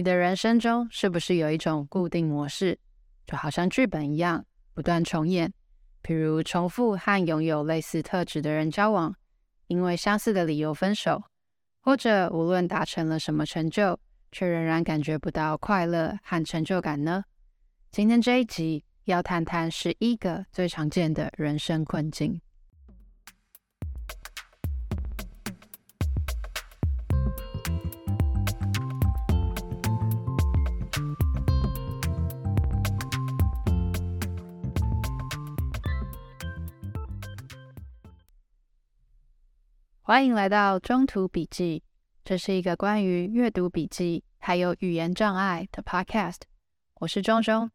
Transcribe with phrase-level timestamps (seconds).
[0.00, 2.78] 你的人生中是不是有一种固定模式，
[3.26, 4.42] 就好像剧本一样，
[4.72, 5.52] 不断重演？
[6.02, 9.14] 譬如重复和拥有类似特质的人交往，
[9.66, 11.22] 因为相似的理由分手，
[11.82, 14.00] 或者无论达成了什么成就，
[14.32, 17.22] 却仍然感觉不到快乐和成就感呢？
[17.90, 22.40] 今天这一集要谈谈十一个最常见的人生困境。
[40.02, 41.84] 欢迎来到中途笔记，
[42.24, 46.40] 这是一个关于阅读笔记还有语言障碍的 podcast。
[46.94, 47.70] 我是钟钟，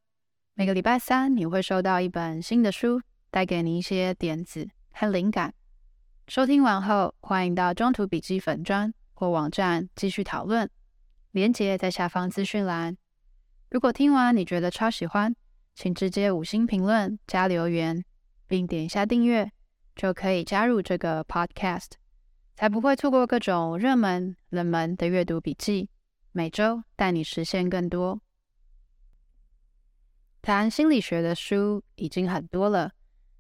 [0.56, 5.54] 每个礼拜三你会收到一本新的书，带给你一些点子和灵感。
[6.28, 10.70] 收听完后，欢迎到中途笔记粉专或网站继续讨论，
[11.32, 12.98] 连接在下方资讯栏。
[13.70, 15.34] 如果听完你觉得超喜欢，
[15.76, 18.04] 请直接五星评论加留言，
[18.48, 19.50] 并点一下订阅，
[19.96, 21.92] 就可以加入这个 podcast。
[22.56, 25.90] 才不会错过各种热门、冷门的阅读笔记，
[26.32, 28.22] 每周带你实现更多。
[30.42, 32.94] 谈心理学的书已经很多了，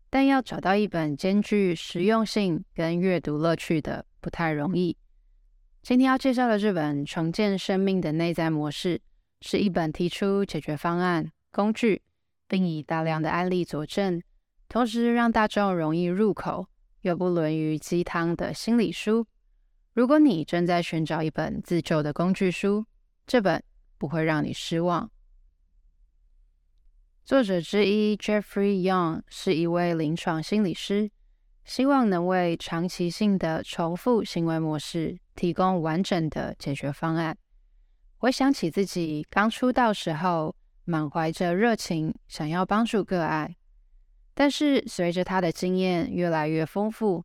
[0.09, 4.97] 但要找到一本兼具实用性跟阅读乐趣的不太容易。
[5.81, 8.97] 今天要介绍的这本《重建生命的内在模式》，
[9.39, 12.02] 是一本提出解决方案、工具，
[12.49, 14.21] 并以大量的案例佐证，
[14.67, 16.67] 同时让大众容易入口。
[17.06, 19.28] 又不沦于鸡汤的心理书。
[19.94, 22.84] 如果你正在寻找一本自救的工具书，
[23.28, 23.64] 这本
[24.00, 25.11] 不会让你失望。
[27.23, 31.11] 作者之一 Jeffrey Young 是一位临床心理师，
[31.64, 37.38] 希望能为长期性的重复行为模式提供完整的解决方案。
[38.17, 43.53] 回想起自己刚出道时候，满怀着热情，想要帮助个案。
[44.36, 47.23] 但是随着他的经验越来越丰富，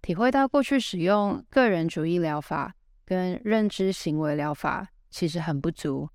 [0.00, 6.08] 体会到过去使用个人主义疗法跟认知行为疗法其实很不足，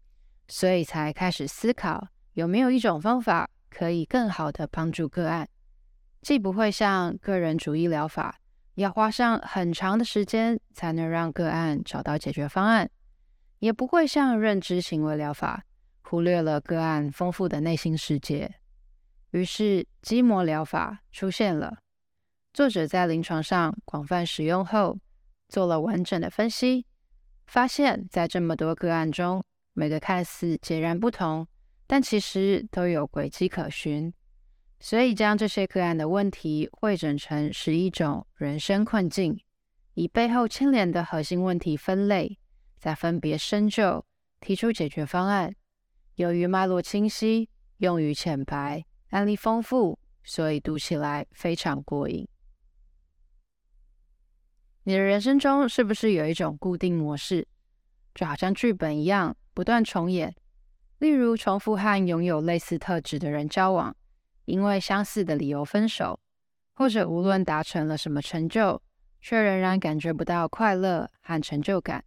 [0.48, 5.48] 所以才开始思考有没有一种方法可以更好的帮助个案，
[6.22, 8.40] 既不会像个人主义疗法
[8.76, 12.90] 要花上很长的时间才能让个案找到解决方案，
[13.60, 15.64] 也不会像认知行为疗法
[16.04, 18.56] 忽略了个案丰富的内心世界。
[19.38, 21.78] 于是，肌膜疗法出现了。
[22.54, 24.98] 作者在临床上广泛使用后，
[25.48, 26.86] 做了完整的分析，
[27.46, 29.44] 发现，在这么多个案中，
[29.74, 31.48] 每个看似截然不同，
[31.86, 34.12] 但其实都有轨迹可循。
[34.80, 39.40] 所以，将这些个案的问题汇整成十一种人生困境，
[39.94, 42.38] 以背后牵连的核心问题分类，
[42.78, 44.06] 再分别深究，
[44.40, 45.56] 提出解决方案。
[46.16, 48.84] 由于脉络清晰，用语浅白。
[49.10, 52.28] 案例丰富，所以读起来非常过瘾。
[54.84, 57.48] 你的人生中是不是有一种固定模式，
[58.16, 60.36] 就好像剧本一样不断重演？
[61.00, 63.96] 例如，重复和拥有类似特质的人交往，
[64.46, 66.20] 因为相似的理由分手，
[66.74, 68.82] 或者无论达成了什么成就，
[69.22, 72.04] 却仍然感觉不到快乐和成就感。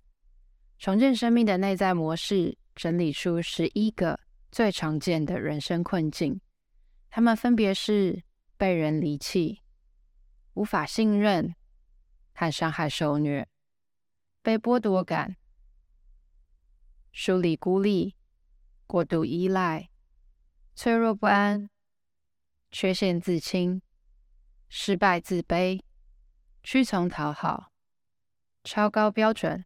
[0.79, 4.19] 重建生命的内在模式，整理出十一个
[4.51, 6.41] 最常见的人生困境。
[7.11, 8.23] 他们分别是
[8.57, 9.63] 被人离弃、
[10.55, 11.55] 无法信任
[12.33, 13.49] 和伤害受虐、
[14.43, 15.37] 被剥夺感、
[17.13, 18.17] 疏离孤立、
[18.87, 19.91] 过度依赖、
[20.77, 21.69] 脆弱不安、
[22.71, 23.83] 缺陷自轻、
[24.69, 25.83] 失败自卑、
[26.63, 27.73] 屈从讨好、
[28.63, 29.65] 超高标准，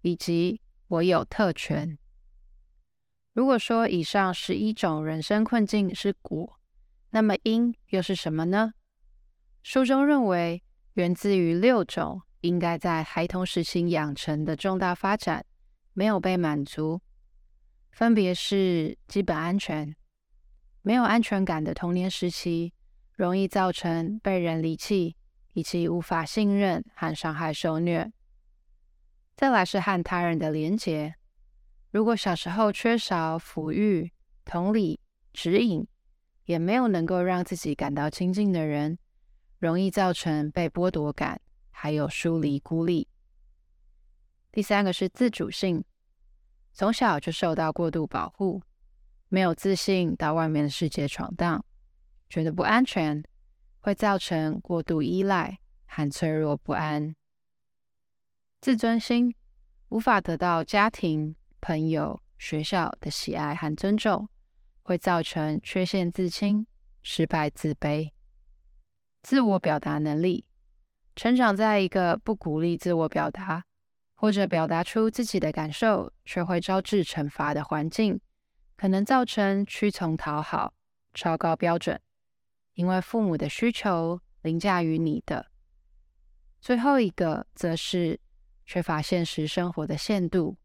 [0.00, 1.96] 以及我有特权。
[3.32, 6.55] 如果说以上十一种人生困境是果，
[7.16, 8.74] 那么因又是什么呢？
[9.62, 10.62] 书中认为，
[10.92, 15.46] 源自于六种应该在孩童时期养成的重大发展
[15.94, 17.00] 没有被满足，
[17.90, 19.96] 分别是基本安全、
[20.82, 22.74] 没有安全感的童年时期，
[23.14, 25.16] 容易造成被人离弃
[25.54, 28.12] 以及无法信任和伤害受虐。
[29.34, 31.14] 再来是和他人的连结。
[31.90, 34.12] 如果小时候缺少抚育、
[34.44, 35.00] 同理、
[35.32, 35.88] 指引，
[36.46, 38.98] 也没有能够让自己感到亲近的人，
[39.58, 41.40] 容易造成被剥夺感，
[41.70, 43.06] 还有疏离孤立。
[44.50, 45.84] 第三个是自主性，
[46.72, 48.62] 从小就受到过度保护，
[49.28, 51.64] 没有自信到外面的世界闯荡，
[52.30, 53.22] 觉得不安全，
[53.80, 57.14] 会造成过度依赖和脆弱不安。
[58.60, 59.34] 自尊心，
[59.90, 61.36] 无法得到家庭。
[61.58, 64.28] 朋友学校的喜爱和尊重，
[64.86, 66.64] 会造成缺陷自轻、
[67.02, 68.12] 失败自卑。
[69.20, 70.46] 自我表达能力，
[71.16, 73.64] 成长在一个不鼓励自我表达，
[74.14, 78.20] 或者表达出自己的感受却会招致惩罚的环境，
[78.76, 80.72] 可能造成屈从讨好、
[81.12, 82.00] 超高标准，
[82.74, 85.50] 因为父母的需求凌驾于你的。
[86.60, 88.20] 最后一个则是
[88.64, 90.56] 缺乏现实生活的限度。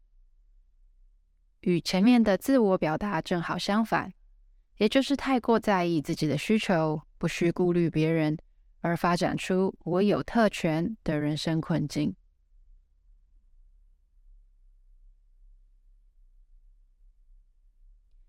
[1.62, 4.12] 与前面的自我表达正好相反，
[4.76, 8.36] 也就是太过在意自己的需求，不需顾虑别人，
[8.80, 12.14] 而发展出我有特权的人生困境。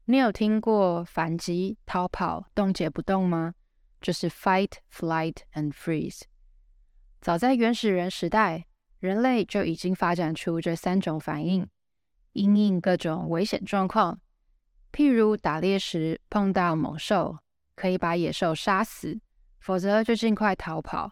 [0.06, 3.56] 你有听过反击、逃跑、冻结不动吗？
[4.02, 6.24] 就是 fight, flight and freeze。
[7.22, 8.68] 早在原始人时代，
[9.00, 11.68] 人类就已经发展出这三种反应。
[12.34, 14.20] 因应各种危险状况，
[14.92, 17.38] 譬如打猎时碰到猛兽，
[17.76, 19.20] 可以把野兽杀死，
[19.60, 21.12] 否则就尽快逃跑。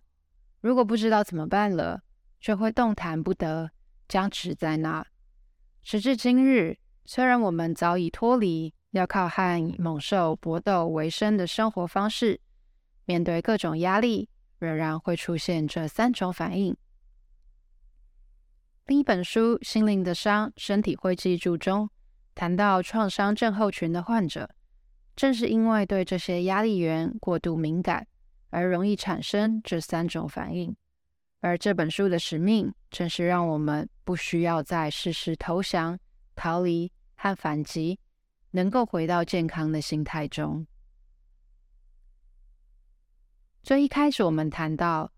[0.59, 2.01] 如果不知道怎么办了，
[2.39, 3.71] 就会动弹不得，
[4.07, 5.05] 僵持在那。
[5.83, 12.39] 时至今日，虽然我们早已脱离要靠和猛兽搏斗为生的生活方式，
[13.05, 14.29] 面对各种压力，
[14.59, 16.75] 仍然会出现这三种反应。
[18.87, 21.89] 另一本书《心灵的伤，身体会记住》中
[22.33, 24.49] 谈到创伤症候群的患者，
[25.15, 28.05] 正是因为对这些压力源过度敏感，
[28.49, 30.75] 而容易产生这三种反应。
[31.39, 35.97] 而这本书的使命，正是让我们不需要再事事投降、
[36.35, 37.99] 逃离和反击，
[38.51, 40.65] 能够回到健康的心态中。
[43.63, 45.11] 最一开始，我们谈到。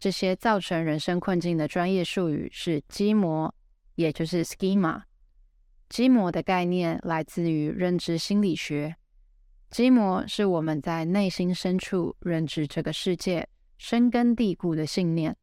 [0.00, 3.54] 这些造成人生困境的专业术语是基模，
[3.96, 5.02] 也就是 schema。
[5.90, 8.96] 基模的概念来自于认知心理学。
[9.70, 15.36] 基模是我们在内心深处认知这个世界深根蒂固的信念，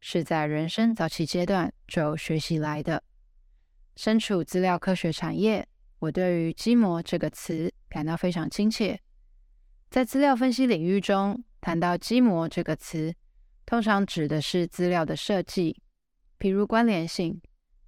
[0.00, 3.02] 是在人生早期阶段就学习来的。
[3.96, 5.66] 身处资料科学产业，
[6.00, 9.00] 我对于基模这个词感到非常亲切。
[9.88, 13.14] 在资料分析领域中，谈到基模这个词。
[13.72, 15.82] 通常指的是资料的设计，
[16.36, 17.40] 比如关联性，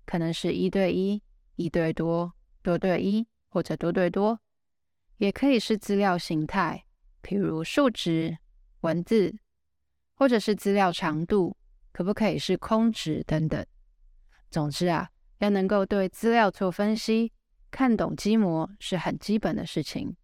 [0.07, 1.23] 可能是一对一、
[1.57, 2.33] 一对多、
[2.63, 4.41] 多对一或者多对多，
[5.19, 6.83] 也可以是资料形态，
[7.21, 8.39] 比如数值、
[8.81, 9.37] 文字，
[10.15, 11.55] 或者是资料长度，
[11.93, 13.63] 可不可以是空值等等。
[14.51, 15.11] 总之啊，
[15.41, 17.31] 要能够对资料做分析，
[17.71, 20.17] 看懂基模是很基本的事情。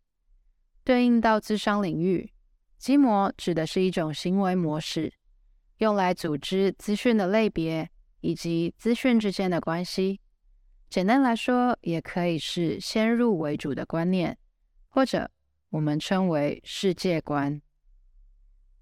[0.85, 2.33] 对应到智商领域，
[2.79, 5.13] 基模指的是一种行为模式。
[5.81, 7.88] 用来组织资讯的类别
[8.21, 10.21] 以及资讯之间的关系，
[10.91, 14.37] 简单来说，也可以是先入为主的观念，
[14.91, 15.31] 或者
[15.71, 17.59] 我们称为世界观。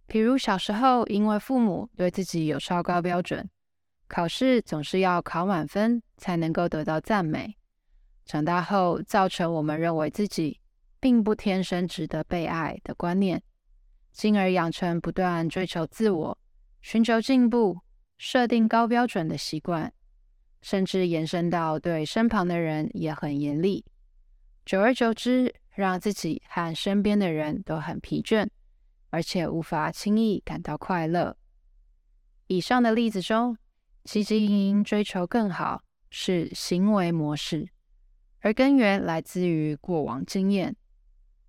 [0.09, 3.49] 比如小时候，因为父母对自己有超高标准，
[4.09, 7.56] 考试总是要考满分才能够得到赞美，
[8.25, 10.59] 长大后造成我们认为自己
[10.99, 13.41] 并不天生值得被爱的观念，
[14.11, 16.37] 进而养成不断追求自我。
[16.90, 17.81] 寻求进步、
[18.17, 19.93] 设定高标准的习惯，
[20.62, 23.85] 甚至延伸到对身旁的人也很严厉。
[24.64, 28.49] 久而久之，让自己和身边的人都很疲倦，
[29.11, 31.37] 而且无法轻易感到快乐。
[32.47, 33.59] 以上的例子中，
[34.07, 37.68] 汲汲营营追求更好是行为模式，
[38.38, 40.75] 而根源来自于过往经验，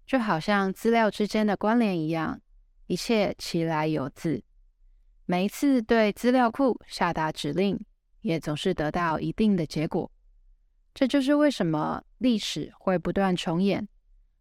[0.06, 2.42] 就好像资料之间的关联一样，
[2.88, 4.44] 一切其来有自。
[5.32, 7.80] 每一次对资料库下达指令，
[8.22, 10.12] 也总是得到一定的结果。
[10.92, 13.88] 这就是为什么历史会不断重演。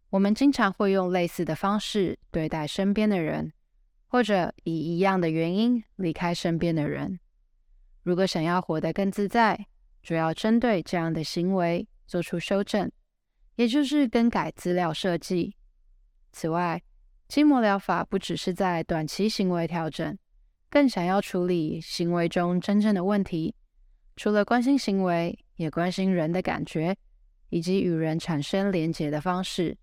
[0.09, 3.53] 我们经常会用类似的方式对待身边的人，
[4.07, 7.21] 或者以一样的原因离开身边的人。
[8.03, 9.67] 如果想要活得更自在，
[10.03, 12.91] 主要针对这样的行为做出修正，
[13.57, 15.55] 也就是更改资料设计。
[16.33, 16.83] 此外，
[17.29, 20.19] 筋膜疗法不只是在短期行为调整。
[20.71, 23.55] 更想要处理行为中真正的问题，
[24.17, 26.97] 除了关心行为，也关心人的感觉，
[27.49, 29.77] 以及与人产生连结的方式。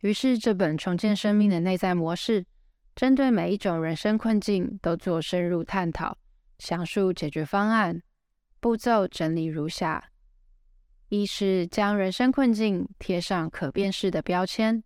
[0.00, 2.42] 于是，这本《重建生命的内在模式》
[2.94, 6.18] 针对每一种人生困境都做深入探讨，
[6.58, 8.02] 详述解决方案，
[8.60, 10.10] 步骤整理如下：
[11.08, 14.82] 一是将人生困境贴上可辨识的标签。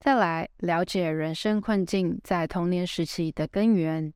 [0.00, 4.12] 再来了解人生困境在童年时期的根源，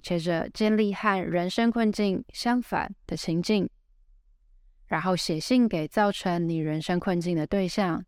[0.00, 3.68] 接着建立和人生困境相反的情境，
[4.86, 8.04] 然后写信给造成你人生困境的对象，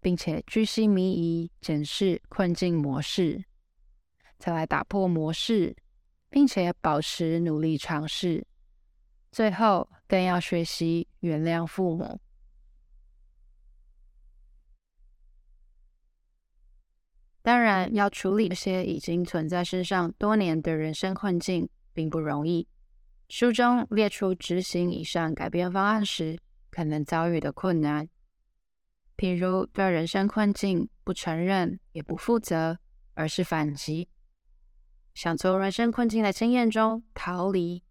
[0.00, 3.44] 并且居心迷疑，检视困境模式，
[4.38, 5.76] 再来打破模式，
[6.30, 8.46] 并且保持努力尝试。
[9.32, 12.20] 最后，更要学习原谅父母。
[17.44, 22.66] 当然，要处理这些已经存在身上多年的人生困境，并不容易。
[23.28, 26.38] 书中列出执行以上改变方案时
[26.70, 28.08] 可能遭遇的困难，
[29.18, 32.78] 譬如对人生困境不承认也不负责，
[33.12, 34.08] 而是反击，
[35.12, 37.84] 想从人生困境的经验中逃离。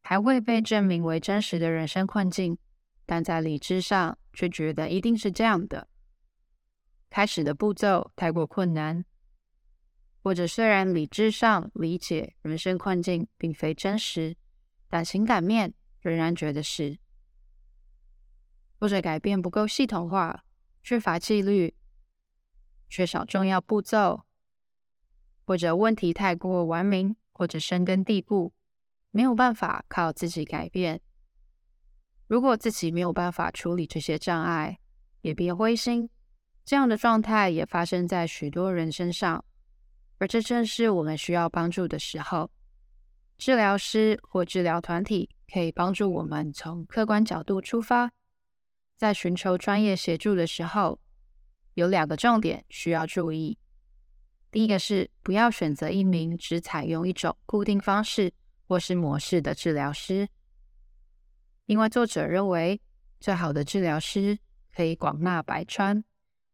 [0.00, 2.56] 还未被证明为真实的人生困境，
[3.04, 5.86] 但在理智上却觉得一定是这样的。
[7.10, 9.04] 开始的步骤太过困难，
[10.22, 14.36] 或者虽然理智上理解人生困境并非真实，
[14.88, 16.98] 但情感面仍然觉得是。
[18.78, 20.44] 或者改变不够系统化，
[20.82, 21.74] 缺乏纪律，
[22.88, 24.24] 缺少重要步骤，
[25.44, 28.54] 或者问题太过完明，或者深根蒂固。
[29.10, 31.00] 没有办法靠自己改变。
[32.26, 34.78] 如果自己没有办法处理这些障碍，
[35.22, 36.10] 也别灰心。
[36.68, 39.42] 这样的状态也发生在许多人身上，
[40.18, 42.50] 而这正是我们需要帮助的时候。
[43.38, 48.12] 治疗师或治疗团体可以帮助我们从客观角度出发，
[48.98, 51.00] 在寻求专业协助的时候，
[51.72, 53.56] 有两个重点需要注意。
[54.50, 58.30] 第一个是不要选择一名只采用一种固定方式。
[58.66, 60.28] 或是模式的治疗师，
[61.64, 62.78] 因为作者认为，
[63.18, 64.38] 最好的治疗师
[64.76, 66.04] 可以广纳百川，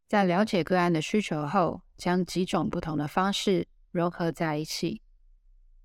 [0.07, 5.01] 在了解个案的需求后，将几种不同的方式融合在一起。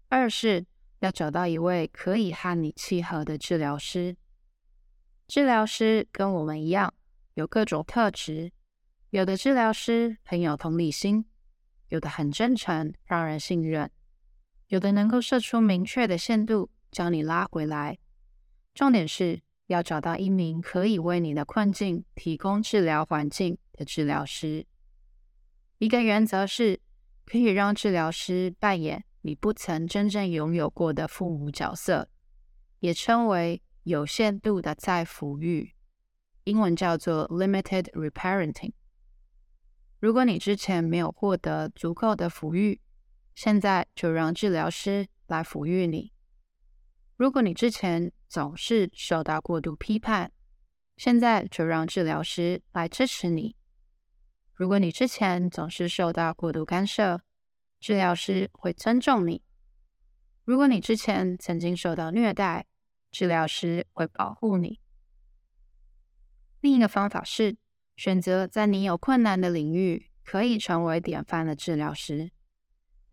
[0.07, 0.65] 二是
[0.99, 4.17] 要找到一位可以和你契合的治疗师。
[5.27, 6.93] 治疗师跟我们一样，
[7.35, 8.51] 有各种特质，
[9.11, 11.25] 有的治疗师很有同理心，
[11.87, 13.89] 有的很真诚，让人信任。
[14.67, 17.97] 有的能够设出明确的限度，将你拉回来。
[18.73, 24.67] 重点是要找到一名可以为你的困境提供治疗环境的治疗师。
[25.77, 26.81] 一个原则是，
[27.25, 32.09] 可以让治疗师扮演你不曾真正拥有过的父母角色，
[32.79, 35.73] 也称为有限度的再抚育，
[36.43, 38.73] 英文叫做 limited reparenting。
[40.01, 42.81] 如果你之前没有获得足够的抚育，
[43.33, 46.11] 现在就让治疗师来抚育你。
[47.15, 50.31] 如果你之前总是受到过度批判，
[50.97, 53.55] 现在就让治疗师来支持你。
[54.59, 57.21] 如果你之前总是受到过度干涉，
[57.79, 59.41] 治疗师会尊重你。
[60.43, 62.65] 如果你之前曾经受到虐待，
[63.09, 64.81] 治疗师会保护你。
[66.59, 67.55] 另一个方法是
[67.95, 72.29] 选择在你有困难的领域可以成为典范的治疗师。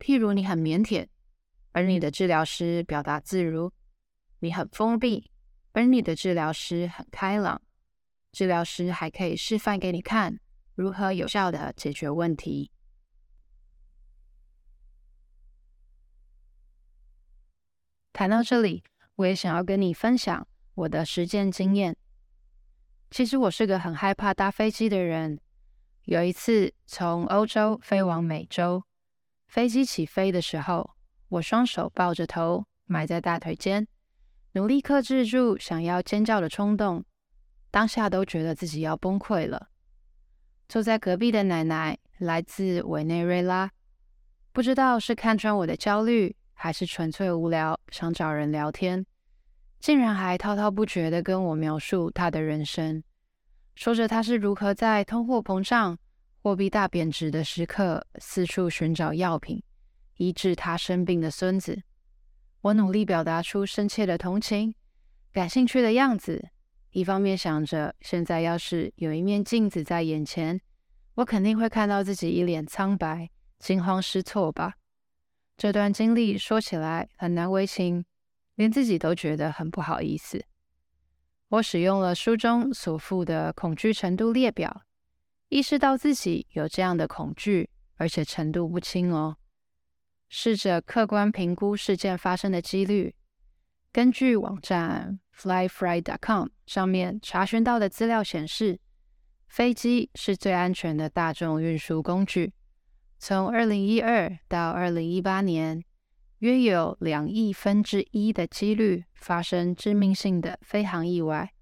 [0.01, 1.07] 譬如你很腼腆，
[1.71, 3.71] 而你的治疗师表达自如；
[4.41, 5.31] 你很封闭，
[5.71, 7.63] 而你的治疗师很开朗。
[8.33, 10.41] 治疗师还可以示范给你看
[10.77, 12.71] 如何有效的解决问题。
[18.13, 18.85] 谈到这里，
[19.17, 21.97] 我也想要跟你分享我的实践经验。
[23.11, 25.41] 其实我是个很害怕搭飞机的人。
[26.05, 28.85] 有一次从欧洲飞往美洲。
[29.49, 30.97] 飞机起飞的时候，
[31.29, 33.89] 我双手抱着头，埋在大腿间，
[34.53, 37.05] 努力克制住想要尖叫的冲动，
[37.71, 39.71] 当下都觉得自己要崩溃了。
[40.69, 43.71] 坐在隔壁的奶奶来自委内瑞拉，
[44.53, 49.05] 不知道是看穿我的焦虑，还是纯粹无聊，想找人聊天，
[49.79, 53.03] 竟然还滔滔不绝地跟我描述她的人生，
[53.75, 55.99] 说着她是如何在通货膨胀。
[56.43, 59.61] 货币大贬值的时刻，四处寻找药品
[60.19, 61.83] 医治他生病的孙子。
[62.61, 64.73] 我努力表达出深切的同情、
[65.33, 66.51] 感兴趣的样子，
[66.97, 70.59] 一方面想着，现在要是有一面镜子在眼前，
[71.17, 74.77] 我肯定会看到自己一脸苍白、惊慌失措吧。
[75.59, 78.03] 这段经历说起来很难为情，
[78.55, 80.43] 连自己都觉得很不好意思。
[81.49, 84.81] 我使用了书中所附的恐惧程度列表。
[85.51, 89.37] 意识到自己有这样的恐惧，而且程度不轻哦。
[90.31, 93.15] 试着客观评估事件发生的几率。
[93.97, 98.79] 根据网站 flyfree.com 上面查询到的资料显示，
[99.49, 102.53] 飞机是最安全的大众运输工具。
[103.19, 105.83] 从2012到2018年，
[106.41, 111.55] 约有两亿分之一的几率发生致命性的飞航意外。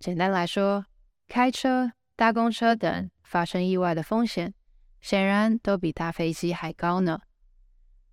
[0.00, 0.84] 简单来说，
[1.28, 4.52] 开车、搭公车等发生意外的风险，
[5.00, 7.20] 显然都比搭飞机还高呢。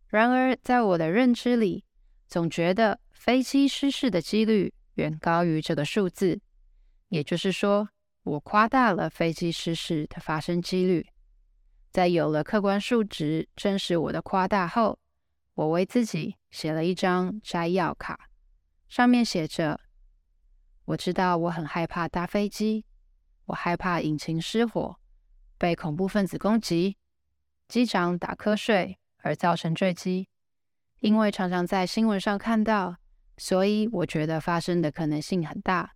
[0.09, 1.83] 然而，在我的认知里，
[2.27, 6.41] 总觉得飞机失事的几率远高于这个数字，
[7.09, 7.87] 也就是说，
[8.23, 11.07] 我夸大了飞机失事的发生几率。
[11.91, 14.97] 在有了客观数值证实我的夸大后，
[15.53, 18.27] 我为自己写了一张摘要卡，
[18.89, 19.79] 上面写着
[20.85, 22.85] ：“我知道我很害怕搭飞机，
[23.45, 24.95] 我害怕引擎失火、
[25.59, 26.97] 被恐怖分子攻击、
[27.67, 30.27] 机长打瞌睡而造成坠机。
[31.01, 32.95] 因为常常在新闻上看到，
[33.41, 35.93] 所以我觉得发生的可能性很大。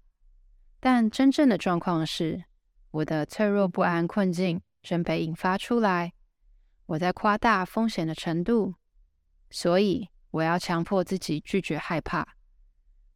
[0.80, 2.44] 但真正的状况是，
[2.90, 6.14] 我的脆弱不安困境。”正被引发出来，
[6.86, 8.76] 我在夸大风险的程度，
[9.50, 12.24] 所以我要强迫自己拒绝害怕，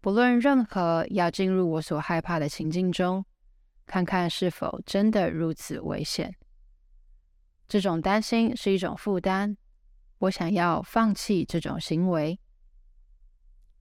[0.01, 3.24] 不论任何要进入我所害怕的情境中，
[3.86, 6.36] 看看是否真的如此危险。
[7.67, 9.55] 这种担心是一种负担，
[10.17, 12.39] 我想要放弃这种行为。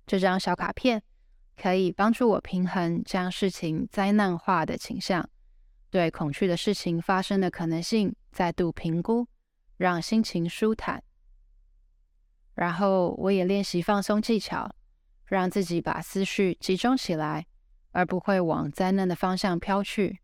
[0.08, 1.02] 这张小卡片
[1.54, 5.28] 可以帮助我平衡将事情灾难化的倾向。
[5.90, 9.28] 对恐惧的事情发生的可能性再度评估，
[9.76, 11.04] 让心情舒坦。
[12.54, 14.74] 然后我也练习放松技巧，
[15.26, 17.46] 让自己把思绪集中起来，
[17.92, 20.20] 而不会往灾难的方向飘去。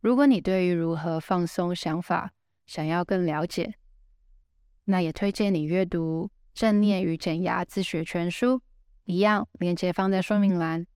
[0.00, 2.32] 如果你对于如何放松想法
[2.66, 3.74] 想要更了解，
[4.86, 8.58] 那也推荐你阅读《正念与减压自学全书》，
[9.06, 10.86] 一样链接放在说明栏。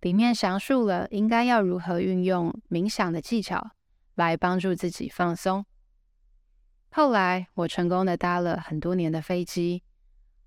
[0.00, 3.70] 里面详述了应该要如何运用冥想的技巧
[4.16, 5.64] 来帮助自己放松。
[6.90, 9.82] 后来，我成功的搭了很多年的飞机，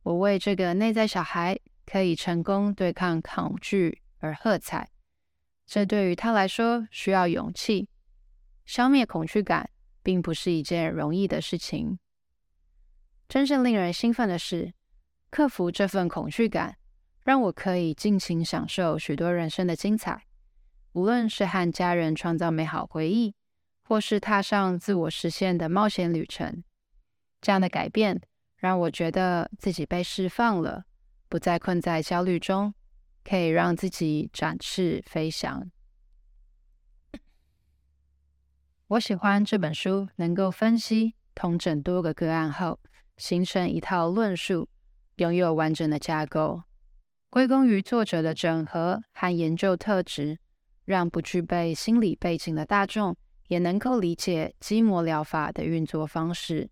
[0.04, 4.90] 我为这个内在小孩可以成功对抗恐惧而喝彩。
[5.66, 7.88] 这对于他来说需要勇气。
[8.66, 9.70] 消灭恐惧感
[10.04, 11.98] 并不是一件容易的事情。
[13.30, 14.74] 真正令人兴奋的是，
[15.30, 16.78] 克服这份恐惧感。
[17.26, 20.28] 让我可以尽情享受许多人生的精彩，
[20.94, 23.34] 无论是和家人创造美好回忆，
[23.84, 26.64] 或是踏上自我实现的冒险旅程。
[27.42, 28.22] 这样的改变
[28.58, 30.86] 让我觉得自己被释放了，
[31.28, 32.76] 不再困在焦虑中，
[33.24, 35.68] 可以让自己展翅飞翔。
[38.90, 42.80] 我喜欢这本书能够分析、统整多个个案后，
[43.18, 44.70] 形成一套论述，
[45.16, 46.62] 拥有完整的架构。
[47.36, 50.40] 归功于作者的整合和研究特质，
[50.86, 53.14] 让不具备心理背景的大众
[53.50, 56.70] 也能够理解基摩疗法的运作方式。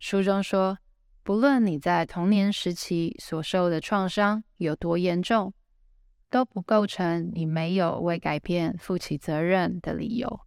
[0.00, 0.76] 书中说，
[1.22, 5.54] 不论你在童年时期所受的创伤有多严重，
[6.28, 10.40] 都不构成你没有为改变负起责任的理由。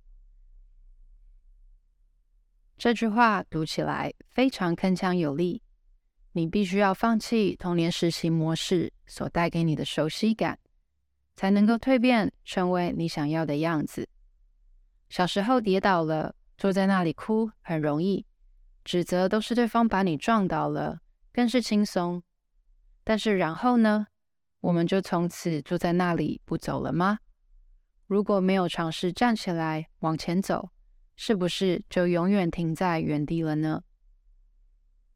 [2.78, 5.64] 这句话读起来非常铿锵有力。
[6.34, 10.58] 你必须要放弃童年时期模式所带给你的熟悉感，
[11.36, 14.08] 才能够蜕变成为你想要的样子。
[15.10, 18.26] 小时候跌倒了，坐在那里哭很容易，
[18.86, 21.00] 指责都是对方把你撞倒了，
[21.34, 22.24] 更是轻松。
[23.04, 24.08] 但是然后呢？
[24.62, 27.18] 我们就从此坐在那里不走了吗？
[28.06, 30.70] 如果没有尝试站起来往前走，
[31.16, 33.82] 是不是就永远停在原地了呢？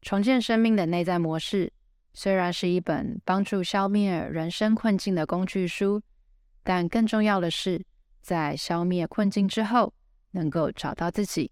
[0.06, 1.72] 重建生命的内在模式
[2.14, 6.00] 虽然是一本帮助消灭人生困境的工具书，
[6.62, 7.84] 但更重要的是，
[8.22, 9.92] 在消灭困境之后，
[10.30, 11.50] 能够找到自己，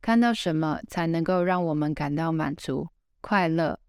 [0.00, 2.86] 看到什么才能够让我们感到满足、
[3.20, 3.80] 快乐。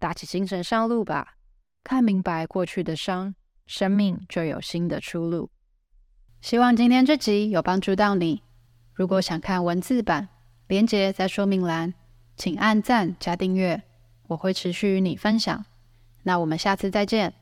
[0.00, 1.36] 打起精神上路吧，
[1.84, 3.32] 看明白过去的伤，
[3.68, 5.48] 生命就有新的出路。
[6.40, 8.42] 希望今天这集有帮助到你。
[8.92, 10.28] 如果想看文字版，
[10.66, 11.94] 连接在说明栏。
[12.36, 13.82] 请按赞加订阅，
[14.28, 15.64] 我会持续与你分享。
[16.24, 17.34] 那我们下次再见。